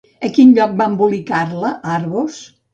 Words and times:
A 0.27 0.29
quin 0.37 0.55
lloc 0.59 0.73
va 0.79 0.87
embolicar-la 0.93 1.77
Argos? 2.01 2.43